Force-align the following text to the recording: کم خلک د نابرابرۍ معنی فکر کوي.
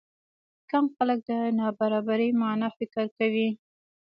کم 0.69 0.85
خلک 0.95 1.19
د 1.29 1.31
نابرابرۍ 1.57 2.29
معنی 2.39 2.69
فکر 2.77 3.05
کوي. 3.17 3.49